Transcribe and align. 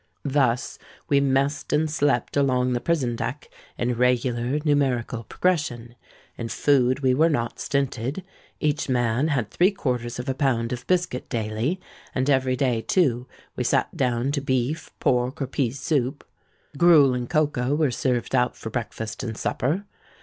Thus, 0.25 0.79
we 1.09 1.19
messed 1.19 1.71
and 1.71 1.87
slept 1.87 2.35
along 2.35 2.73
the 2.73 2.79
prison 2.81 3.15
deck 3.15 3.51
in 3.77 3.93
regular 3.93 4.57
numerical 4.65 5.25
progression. 5.25 5.93
In 6.39 6.49
food 6.49 7.01
we 7.01 7.13
were 7.13 7.29
not 7.29 7.59
stinted: 7.59 8.23
each 8.59 8.89
man 8.89 9.27
had 9.27 9.51
three 9.51 9.69
quarters 9.69 10.17
of 10.17 10.27
a 10.27 10.33
pound 10.33 10.73
of 10.73 10.87
biscuit 10.87 11.29
daily; 11.29 11.79
and 12.15 12.31
every 12.31 12.55
day, 12.55 12.81
too, 12.81 13.27
we 13.55 13.63
sate 13.63 13.95
down 13.95 14.31
to 14.31 14.41
beef, 14.41 14.89
pork, 14.99 15.39
or 15.39 15.45
pease 15.45 15.79
soup. 15.79 16.27
Gruel 16.79 17.13
and 17.13 17.29
cocoa 17.29 17.75
were 17.75 17.91
served 17.91 18.33
out 18.33 18.55
for 18.57 18.71
breakfast 18.71 19.21
and 19.21 19.37
supper. 19.37 19.85